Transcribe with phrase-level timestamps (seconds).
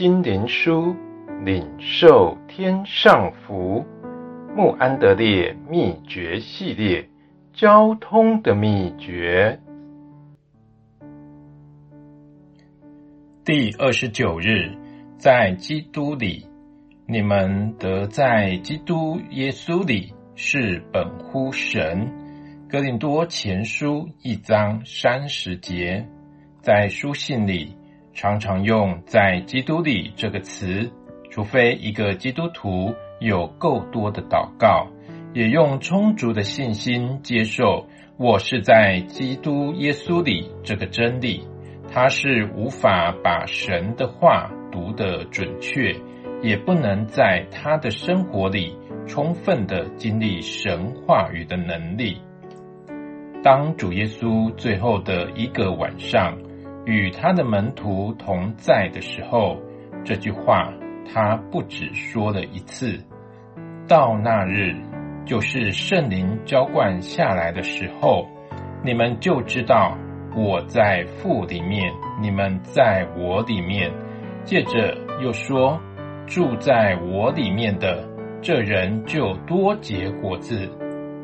[0.00, 0.96] 心灵书，
[1.44, 3.84] 领受天上福。
[4.56, 7.06] 穆安德烈秘诀系列，
[7.52, 9.60] 交通的秘诀。
[13.44, 14.72] 第二十九日，
[15.18, 16.46] 在基督里，
[17.06, 22.10] 你们得在基督耶稣里是本乎神。
[22.70, 26.08] 哥林多前书一章三十节，
[26.62, 27.76] 在书信里
[28.20, 30.92] 常常用“在基督里”这个词，
[31.30, 32.94] 除非一个基督徒。
[33.18, 34.88] 有够多的祷告，
[35.32, 37.86] 也用充足的信心接受
[38.18, 41.46] 我是在基督耶稣里这个真理。
[41.90, 45.94] 他是无法把神的话读得准确，
[46.42, 48.76] 也不能在他的生活里
[49.06, 52.18] 充分的经历神话语的能力。
[53.42, 56.38] 当主耶稣最后的一个晚上
[56.90, 59.56] 与他的门徒同在的时候，
[60.04, 60.72] 这句话
[61.14, 62.98] 他不止说了一次。
[63.86, 64.74] 到那日，
[65.24, 68.26] 就是圣灵浇灌下来的时候，
[68.82, 69.96] 你们就知道
[70.34, 73.92] 我在父里面，你们在我里面。
[74.42, 75.80] 接着又说，
[76.26, 78.04] 住在我里面的
[78.42, 80.68] 这人就多结果子。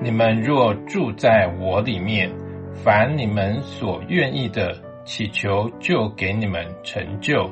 [0.00, 2.30] 你们若住在我里面，
[2.72, 4.76] 凡你们所愿意的，
[5.06, 7.50] 祈求就给你们成就。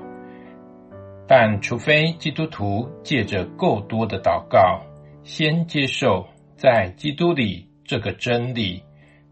[1.27, 4.83] 但除非基督徒借着够多的祷告，
[5.23, 8.83] 先接受在基督里这个真理，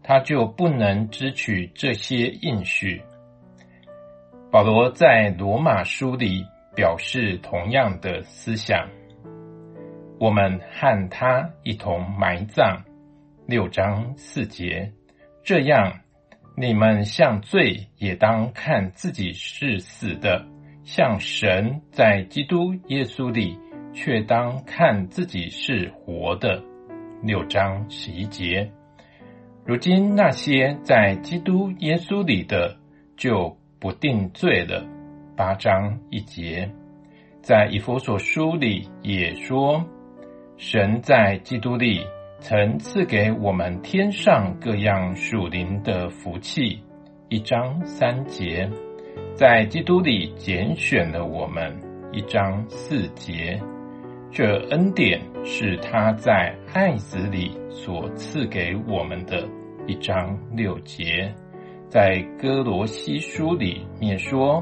[0.01, 3.03] 他就不能支取这些应许。
[4.49, 8.89] 保罗在罗马书里表示同样的思想。
[10.19, 12.83] 我们和他一同埋葬，
[13.45, 14.93] 六章四节。
[15.43, 15.99] 这样，
[16.55, 20.45] 你们像罪也当看自己是死的，
[20.83, 23.57] 像神在基督耶稣里。
[23.95, 26.63] 却当看自己是活的。
[27.21, 28.71] 六章十一节。
[29.67, 32.75] 如今那些在基督耶稣里的，
[33.15, 34.83] 就不定罪了。
[35.37, 36.67] 八章一节。
[37.43, 39.85] 在以弗所书里也说，
[40.57, 42.03] 神在基督里
[42.43, 46.77] 曾赐给我们天上各样属灵的福气。
[47.29, 48.69] 一章三节。
[49.33, 51.73] 在基督里拣选了我们。
[52.11, 53.57] 一章四节。
[54.29, 59.47] 这恩典是他在爱子里所赐给我们的。
[59.87, 61.33] 一章六节，
[61.87, 64.61] 在哥罗西书里面说，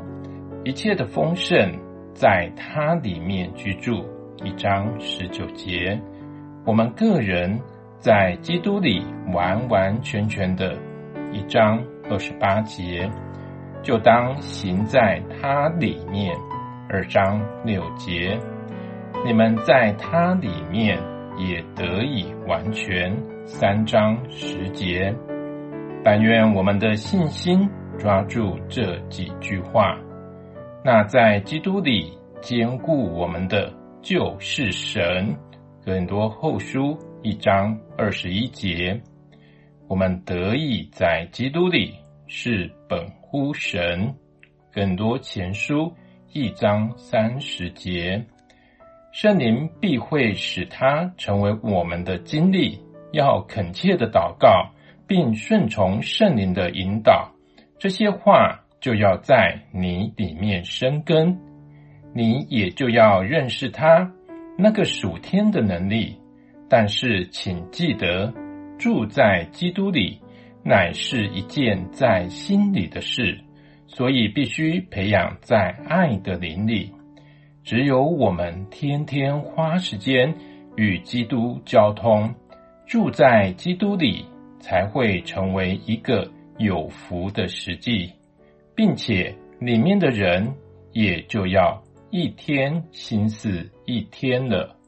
[0.63, 1.79] 一切的丰盛
[2.13, 4.05] 在他里面居住。
[4.45, 5.99] 一章十九节，
[6.63, 7.59] 我们个人
[7.97, 10.77] 在基督里完完全全的。
[11.31, 13.09] 一章二十八节，
[13.81, 16.35] 就当行在他里面。
[16.87, 18.37] 二章六节。
[19.25, 20.99] 你们在他里面
[21.37, 23.11] 也得以完全。
[23.43, 25.13] 三章十节，
[26.03, 27.67] 但愿我们的信心
[27.97, 29.97] 抓住这几句话。
[30.85, 35.35] 那在基督里坚固我们的，就是神。
[35.83, 39.01] 哥林多后书一章二十一节，
[39.87, 41.95] 我们得以在基督里
[42.27, 44.13] 是本乎神。
[44.71, 45.91] 更多前书
[46.33, 48.23] 一章三十节。
[49.11, 52.79] 圣灵必会使它成为我们的经历，
[53.11, 54.69] 要恳切的祷告，
[55.07, 57.31] 并顺从圣灵的引导。
[57.79, 61.39] 这些话就要在你里面生根，
[62.13, 64.11] 你也就要认识它
[64.61, 66.17] 那个属天的能力。
[66.69, 68.33] 但是，请记得，
[68.77, 70.21] 住在基督里
[70.63, 73.37] 乃是一件在心里的事，
[73.87, 76.91] 所以必须培养在爱的灵里。
[77.63, 80.33] 只有我们天天花时间
[80.77, 82.33] 与基督交通，
[82.87, 84.25] 住在基督里，
[84.61, 88.13] 才会成为一个有福的实际，
[88.73, 90.53] 并且里面的人
[90.93, 94.80] 也就要一天心思一天了。